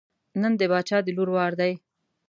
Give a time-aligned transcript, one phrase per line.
[0.41, 1.73] نن د باچا د لور وار دی.